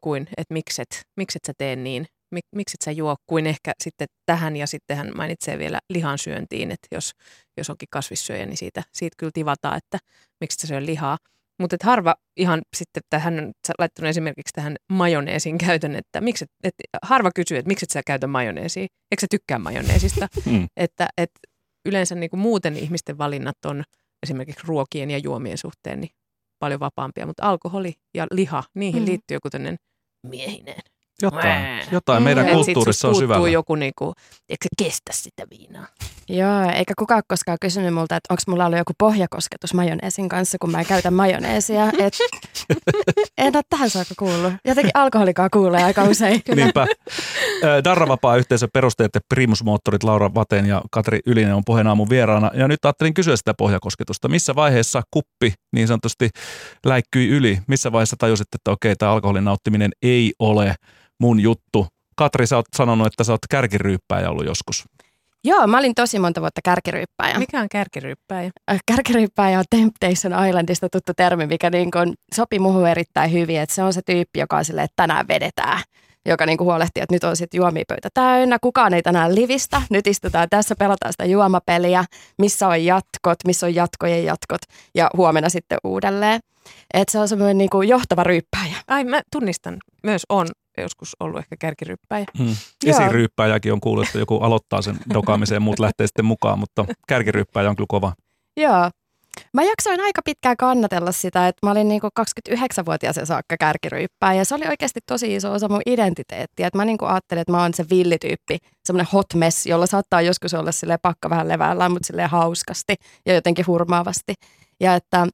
[0.00, 4.56] kuin, että mikset, mikset sä tee niin, mik, mikset sä juo, kuin ehkä sitten tähän
[4.56, 7.12] ja sitten hän mainitsee vielä lihansyöntiin, että jos,
[7.56, 9.98] jos onkin kasvissyöjä, niin siitä, siitä kyllä tivataan, että
[10.40, 11.18] miksi sä syö lihaa.
[11.60, 17.30] Mutta harva ihan sitten tähän on laittanut esimerkiksi tähän majoneesin käytön, että miksi, et, harva
[17.34, 20.68] kysyy, että miksi et sä käytä majoneesia, eikö sä tykkää majoneesista, Mm.
[20.76, 21.40] että, että
[21.86, 23.84] yleensä niin kuin muuten ihmisten valinnat on
[24.22, 26.10] esimerkiksi ruokien ja juomien suhteen niin
[26.58, 29.06] paljon vapaampia, mutta alkoholi ja liha, niihin Mm.
[29.08, 29.76] liittyy joku tämmöinen
[30.26, 30.76] miehinen.
[31.22, 32.48] Jotain, jotain meidän Mm.
[32.48, 33.48] Et kulttuurissa on syvällä.
[33.48, 34.12] joku, niin kuin,
[34.48, 35.86] eikö se kestä sitä viinaa?
[36.30, 40.70] Joo, eikä kukaan koskaan kysynyt multa, että onko mulla ollut joku pohjakosketus majoneesin kanssa, kun
[40.70, 41.86] mä en käytä majoneesia.
[42.04, 42.18] Et,
[43.38, 44.52] en ole tähän saakka kuullut.
[44.64, 46.42] Jotenkin alkoholikaa kuulee aika usein.
[46.56, 46.86] Niinpä.
[47.84, 52.50] Darravapaa yhteisön perustajat ja primusmoottorit Laura Vaten ja Katri Ylinen on puheen aamun vieraana.
[52.54, 54.28] Ja nyt ajattelin kysyä sitä pohjakosketusta.
[54.28, 56.28] Missä vaiheessa kuppi niin sanotusti
[56.86, 57.58] läikkyi yli?
[57.66, 60.74] Missä vaiheessa tajusit, että okei, tämä alkoholin nauttiminen ei ole
[61.20, 61.86] mun juttu?
[62.16, 64.84] Katri, sä oot sanonut, että sä oot kärkiryyppääjä ollut joskus.
[65.44, 67.38] Joo, mä olin tosi monta vuotta kärkiryyppäjä.
[67.38, 68.50] Mikä on kärkiryyppäjä?
[68.86, 73.60] Kärkiryyppäjä on Temptation Islandista tuttu termi, mikä niin kuin sopi muuhun erittäin hyvin.
[73.60, 75.82] Että se on se tyyppi, joka on silleen, että tänään vedetään.
[76.26, 79.82] Joka niin kuin huolehtii, että nyt on sitten juomipöytä täynnä, kukaan ei tänään livistä.
[79.90, 82.04] Nyt istutaan tässä, pelataan sitä juomapeliä,
[82.38, 84.60] missä on jatkot, missä on jatkojen jatkot
[84.94, 86.40] ja huomenna sitten uudelleen.
[86.94, 88.76] Että se on semmoinen niin kuin johtava ryyppäjä.
[88.88, 90.46] Ai mä tunnistan, myös on
[90.78, 92.24] joskus ollut ehkä kärkiryyppäjä.
[92.38, 92.56] Hmm.
[92.84, 92.96] Joo.
[92.98, 97.70] Esiryyppääjäkin on kuullut, että joku aloittaa sen dokaamisen ja muut lähtee sitten mukaan, mutta kärkiryyppääjä
[97.70, 98.12] on kyllä kova.
[98.56, 98.90] Joo.
[99.54, 104.54] Mä jaksoin aika pitkään kannatella sitä, että mä olin niinku 29-vuotias saakka kärkiryyppää ja se
[104.54, 106.66] oli oikeasti tosi iso osa mun identiteettiä.
[106.66, 110.54] Että mä niinku ajattelin, että mä oon se villityyppi, semmoinen hot mess, jolla saattaa joskus
[110.54, 112.94] olla sille pakka vähän levällään, mutta sille hauskasti
[113.26, 114.34] ja jotenkin hurmaavasti.
[114.80, 115.26] Ja että,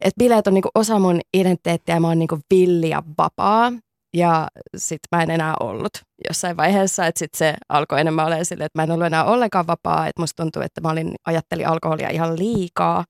[0.00, 3.72] että bileet on niinku osa mun identiteettiä ja mä oon niinku villi ja vapaa.
[4.14, 8.66] Ja sit mä en enää ollut jossain vaiheessa, että sit se alkoi enemmän olemaan silleen,
[8.66, 12.08] että mä en ollut enää ollenkaan vapaa, että musta tuntuu, että mä olin, ajattelin alkoholia
[12.08, 13.04] ihan liikaa.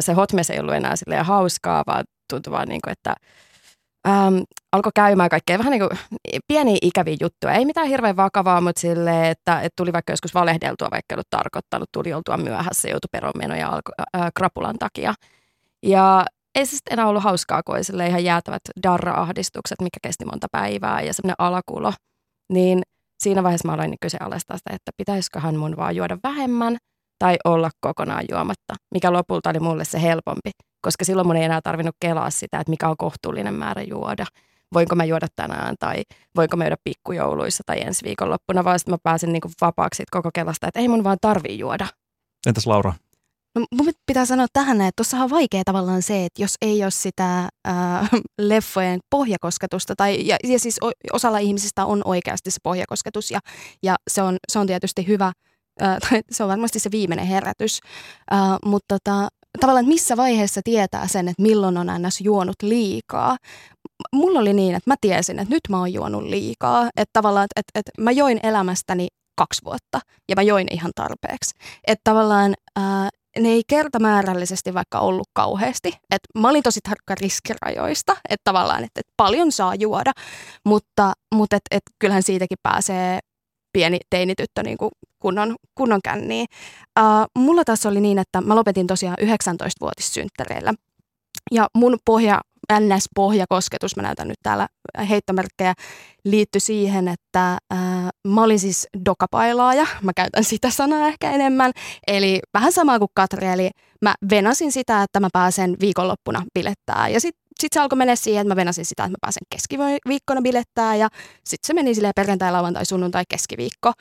[0.00, 3.14] Se hotmess ei ollut enää silleen hauskaa, vaan tuntui vaan niin kuin, että
[4.08, 5.98] äm, alkoi käymään kaikkea vähän niin kuin
[6.48, 7.52] pieniä ikäviä juttuja.
[7.52, 11.30] Ei mitään hirveän vakavaa, mutta silleen, että, että tuli vaikka joskus valehdeltua, vaikka ei ollut
[11.30, 15.14] tarkoittanut, tuli oltua myöhässä, joutui peromenoja alko, ää, krapulan takia.
[15.82, 20.24] Ja ei se sitten enää ollut hauskaa, kun oli silleen ihan jäätävät darra-ahdistukset, mikä kesti
[20.24, 21.92] monta päivää ja semmoinen alakulo.
[22.52, 22.82] Niin
[23.22, 26.76] siinä vaiheessa mä aloin kyseenalaistaa sitä, että pitäisiköhän mun vaan juoda vähemmän
[27.18, 30.50] tai olla kokonaan juomatta, mikä lopulta oli mulle se helpompi,
[30.82, 34.26] koska silloin mun ei enää tarvinnut kelaa sitä, että mikä on kohtuullinen määrä juoda.
[34.74, 36.02] Voinko mä juoda tänään tai
[36.36, 40.68] voinko mä juoda pikkujouluissa tai ensi viikonloppuna, vaan sitten mä pääsin niin vapaaksi koko kelasta,
[40.68, 41.86] että ei mun vaan tarvii juoda.
[42.46, 42.92] Entäs Laura?
[43.54, 46.90] No, mun pitää sanoa tähän, että tuossahan on vaikea tavallaan se, että jos ei ole
[46.90, 50.78] sitä ää, leffojen pohjakosketusta, tai, ja, ja siis
[51.12, 53.40] osalla ihmisistä on oikeasti se pohjakosketus, ja,
[53.82, 55.32] ja se, on, se on tietysti hyvä,
[55.80, 57.80] ää, tai se on varmasti se viimeinen herätys,
[58.30, 59.28] ää, mutta tota,
[59.60, 62.20] tavallaan, missä vaiheessa tietää sen, että milloin on ns.
[62.20, 63.36] juonut liikaa.
[64.14, 67.60] Mulla oli niin, että mä tiesin, että nyt mä oon juonut liikaa, että tavallaan, että,
[67.60, 71.50] että, että mä join elämästäni kaksi vuotta, ja mä join ihan tarpeeksi.
[71.86, 75.92] Että tavallaan ää, ne ei kertamäärällisesti vaikka ollut kauheasti.
[76.10, 80.12] Et mä olin tosi tarkka riskirajoista, että tavallaan, että et paljon saa juoda,
[80.64, 83.18] mutta, mutta et, et kyllähän siitäkin pääsee
[83.72, 86.46] pieni teinityttö niin kuin kunnon, kunnon känniin.
[87.00, 90.74] Uh, mulla taas oli niin, että mä lopetin tosiaan 19-vuotissynttäreillä.
[91.50, 92.40] Ja mun pohja,
[92.72, 94.68] NS-pohjakosketus, mä näytän nyt täällä
[95.08, 95.74] heittomerkkejä,
[96.24, 101.72] liittyi siihen, että ää, mä olin siis dokapailaaja, mä käytän sitä sanaa ehkä enemmän,
[102.06, 103.70] eli vähän sama kuin Katri, eli
[104.02, 107.08] mä venasin sitä, että mä pääsen viikonloppuna bilettää.
[107.08, 110.42] Ja sitten sitten se alkoi mennä siihen, että mä venasin sitä, että mä pääsen keskiviikkona
[110.42, 111.08] bilettää ja
[111.44, 113.92] sitten se meni silleen perjantai, lauantai, sunnuntai, keskiviikko.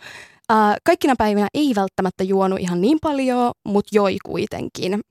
[0.50, 5.02] Ää, kaikkina päivinä ei välttämättä juonut ihan niin paljon, mutta joi kuitenkin.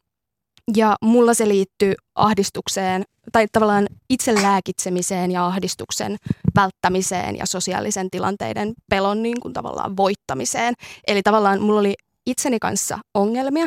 [0.77, 6.17] Ja mulla se liittyy ahdistukseen tai tavallaan itselääkitsemiseen ja ahdistuksen
[6.57, 10.75] välttämiseen ja sosiaalisen tilanteiden pelon niin kuin tavallaan voittamiseen.
[11.07, 11.95] Eli tavallaan mulla oli
[12.27, 13.67] itseni kanssa ongelmia,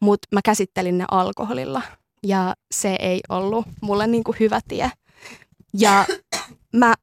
[0.00, 1.82] mutta mä käsittelin ne alkoholilla
[2.22, 4.90] ja se ei ollut mulle niin kuin hyvä tie.
[5.74, 6.06] Ja
[6.76, 6.94] mä,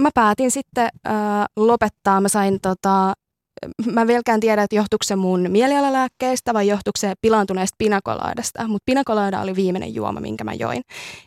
[0.00, 1.12] mä päätin sitten äh,
[1.56, 3.14] lopettaa, mä sain tota,
[3.92, 9.40] mä vieläkään tiedä, että johtuuko se mun mielialalääkkeestä vai johtuuko se pilaantuneesta pinakolaidasta, mutta pinakolaida
[9.40, 10.82] oli viimeinen juoma, minkä mä join.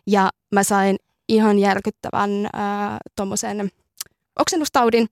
[0.08, 0.96] Ja mä sain
[1.30, 3.70] ihan järkyttävän äh, tuommoisen
[4.40, 5.08] oksennustaudin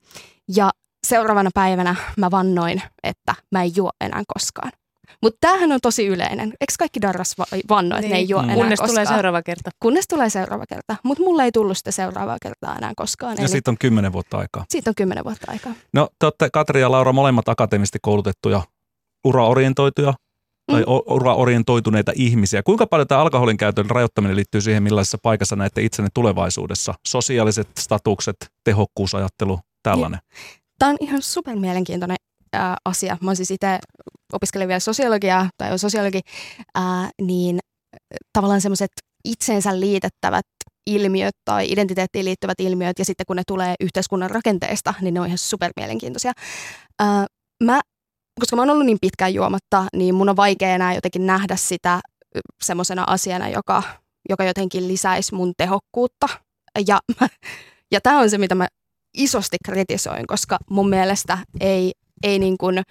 [0.55, 0.69] ja
[1.07, 4.71] seuraavana päivänä mä vannoin, että mä en juo enää koskaan.
[5.23, 6.47] Mutta tämähän on tosi yleinen.
[6.47, 7.35] Eikö kaikki darras
[7.69, 8.11] vanno, että niin.
[8.11, 8.49] ne ei juo niin.
[8.49, 8.89] enää Kunnes koskaan?
[9.05, 9.69] tulee seuraava kerta.
[9.79, 10.95] Kunnes tulee seuraava kerta.
[11.03, 13.33] Mutta mulla ei tullut sitä seuraavaa kertaa enää koskaan.
[13.37, 14.65] Ja Eli siitä on kymmenen vuotta aikaa.
[14.69, 15.73] siitä on kymmenen vuotta aikaa.
[15.93, 18.61] No te olette Katri ja Laura molemmat akateemisesti koulutettuja
[19.25, 20.13] uraorientoituja
[20.71, 20.85] tai Mm.
[20.91, 21.13] mm.
[21.15, 22.63] uraorientoituneita ihmisiä.
[22.63, 26.93] Kuinka paljon tämä alkoholin käytön rajoittaminen liittyy siihen, millaisessa paikassa näette itsenne tulevaisuudessa?
[27.07, 30.19] Sosiaaliset statukset, tehokkuusajattelu, tällainen.
[30.79, 32.17] Tämä on ihan super mielenkiintoinen
[32.55, 33.17] äh, asia.
[33.21, 33.79] Mä siis itse
[34.33, 36.21] opiskelen vielä sosiologiaa tai olen sosiologi,
[36.77, 37.59] äh, niin
[38.33, 38.91] tavallaan semmoiset
[39.25, 40.45] itseensä liitettävät
[40.87, 45.27] ilmiöt tai identiteettiin liittyvät ilmiöt ja sitten kun ne tulee yhteiskunnan rakenteesta, niin ne on
[45.27, 46.31] ihan super mielenkiintoisia.
[47.01, 47.25] Äh,
[47.63, 47.81] mä,
[48.39, 51.99] koska mä oon ollut niin pitkään juomatta, niin mun on vaikea enää jotenkin nähdä sitä
[52.63, 53.83] semmoisena asiana, joka,
[54.29, 56.27] joka jotenkin lisäisi mun tehokkuutta.
[56.87, 56.99] Ja,
[57.93, 58.67] ja tämä on se, mitä mä
[59.17, 61.91] isosti kritisoin, koska mun mielestä ei,
[62.23, 62.81] ei niin kuin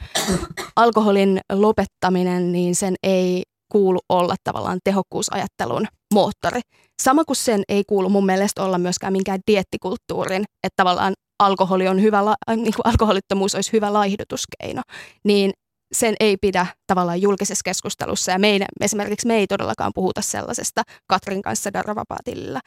[0.77, 6.61] alkoholin lopettaminen, niin sen ei kuulu olla tavallaan tehokkuusajattelun moottori.
[7.03, 12.03] Sama kuin sen ei kuulu mun mielestä olla myöskään minkään diettikulttuurin, että tavallaan alkoholi on
[12.03, 14.83] hyvä, äh, niin kuin alkoholittomuus olisi hyvä laihdutuskeino,
[15.25, 15.53] niin
[15.93, 21.43] sen ei pidä tavallaan julkisessa keskustelussa, ja meidän, esimerkiksi me ei todellakaan puhuta sellaisesta Katrin
[21.43, 22.61] kanssa Darravapaatililla.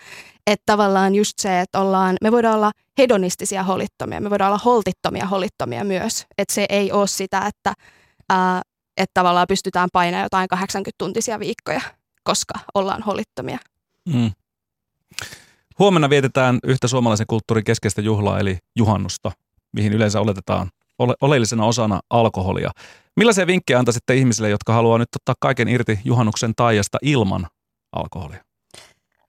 [0.47, 5.25] Että tavallaan just se, että ollaan, me voidaan olla hedonistisia holittomia, me voidaan olla holtittomia
[5.25, 6.25] holittomia myös.
[6.37, 7.73] Että se ei ole sitä, että,
[8.29, 8.61] ää,
[8.97, 11.81] että tavallaan pystytään painamaan jotain 80-tuntisia viikkoja,
[12.23, 13.57] koska ollaan holittomia.
[14.05, 14.31] Mm.
[15.79, 19.31] Huomenna vietetään yhtä suomalaisen kulttuurin keskeistä juhlaa, eli juhannusta,
[19.71, 22.71] mihin yleensä oletetaan ole- oleellisena osana alkoholia.
[23.19, 27.47] Millaisia vinkkejä antaisitte ihmisille, jotka haluaa nyt ottaa kaiken irti juhannuksen taijasta ilman
[27.91, 28.43] alkoholia?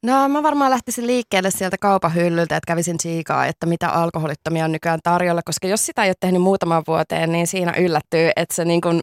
[0.03, 4.73] No mä varmaan lähtisin liikkeelle sieltä kaupan hyllyltä, että kävisin siikaa, että mitä alkoholittomia on
[4.73, 8.65] nykyään tarjolla, koska jos sitä ei ole tehnyt muutaman vuoteen, niin siinä yllättyy, että se
[8.65, 9.01] niin kuin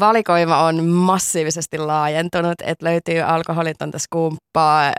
[0.00, 4.92] valikoima on massiivisesti laajentunut, että löytyy alkoholitonta skumppaa,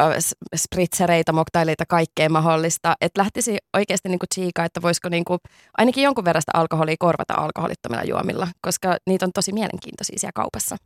[0.00, 2.94] ö, s- spritzereitä, moktaileita, kaikkea mahdollista.
[3.00, 5.38] Että lähtisi oikeasti niin tsiikaa, että voisiko niin kuin
[5.78, 10.76] ainakin jonkun verran sitä alkoholia korvata alkoholittomilla juomilla, koska niitä on tosi mielenkiintoisia siellä kaupassa.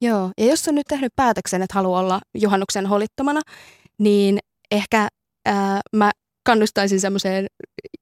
[0.00, 3.40] Joo, ja jos on nyt tehnyt päätöksen, että haluaa olla juhannuksen holittomana,
[3.98, 4.38] niin
[4.70, 5.08] ehkä
[5.46, 6.10] ää, mä
[6.44, 7.46] kannustaisin semmoiseen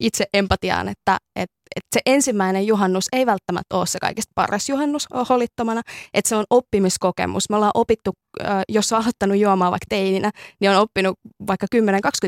[0.01, 5.07] itse empatiaan, että et, et se ensimmäinen juhannus ei välttämättä ole se kaikista paras juhannus
[5.29, 5.83] holittomana,
[6.15, 7.51] että se on oppimiskokemus.
[7.51, 8.13] Me ollaan opittu,
[8.69, 11.79] jos on aloittanut juomaan vaikka teininä, niin on oppinut vaikka 10-20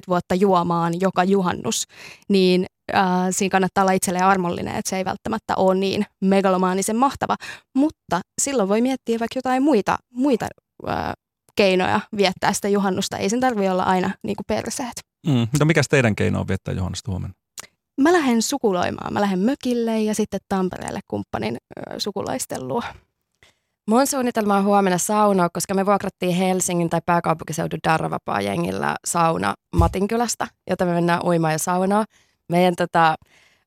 [0.09, 1.85] vuotta juomaan joka juhannus,
[2.29, 7.37] niin ää, siinä kannattaa olla itselleen armollinen, että se ei välttämättä ole niin megalomaanisen mahtava,
[7.77, 10.46] mutta silloin voi miettiä vaikka jotain muita, muita
[10.87, 11.14] ää,
[11.57, 13.18] keinoja viettää sitä juhannusta.
[13.18, 15.13] Ei sen tarvitse olla aina niin kuin perseet.
[15.26, 15.48] Mm.
[15.60, 17.34] No mikä teidän keino on viettää juhannusta huomenna?
[18.00, 19.12] Mä lähden sukuloimaan.
[19.12, 22.82] Mä lähden mökille ja sitten Tampereelle kumppanin ö, sukulaisten luo.
[23.90, 30.46] Mun suunnitelma on huomenna saunoa, koska me vuokrattiin Helsingin tai pääkaupunkiseudun Darravapaa jengillä sauna Matinkylästä,
[30.70, 32.04] jota me mennään uimaan ja saunoa.
[32.48, 33.14] Meidän, tota,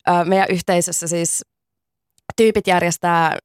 [0.08, 1.44] ö, meidän yhteisössä siis
[2.36, 3.36] tyypit järjestää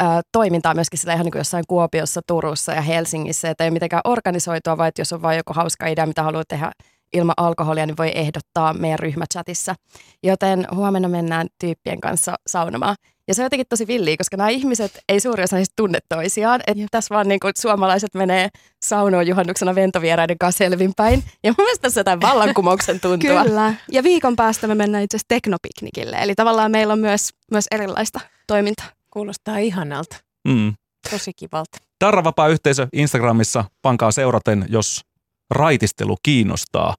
[0.00, 3.72] ö, toimintaa myöskin sillä ihan niin kuin jossain Kuopiossa, Turussa ja Helsingissä, että ei ole
[3.72, 6.72] mitenkään organisoitua, vaan että jos on vain joku hauska idea, mitä haluaa tehdä
[7.12, 9.74] ilman alkoholia, niin voi ehdottaa meidän ryhmächatissa.
[10.22, 12.96] Joten huomenna mennään tyyppien kanssa saunomaan.
[13.28, 16.60] Ja se on jotenkin tosi villiä, koska nämä ihmiset ei suuri osa niistä tunne toisiaan.
[16.66, 18.48] Että tässä vaan niin kuin suomalaiset menee
[18.84, 21.22] saunoon juhannuksena ventovieraiden kanssa selvinpäin.
[21.44, 23.44] Ja mun mielestä tässä on jotain vallankumouksen tuntua.
[23.44, 23.74] Kyllä.
[23.92, 26.16] Ja viikon päästä me mennään itse asiassa teknopiknikille.
[26.16, 28.86] Eli tavallaan meillä on myös, myös erilaista toimintaa.
[29.10, 30.16] Kuulostaa ihanalta.
[30.48, 30.74] Mm.
[31.10, 31.78] Tosi kivalta.
[32.04, 35.00] Darravapaa yhteisö Instagramissa, pankaa seuraten, jos
[35.50, 36.94] raitistelu kiinnostaa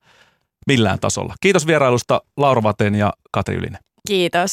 [0.67, 1.35] millään tasolla.
[1.41, 3.79] Kiitos vierailusta Laura Vaten ja Katri Ylinen.
[4.07, 4.47] Kiitos.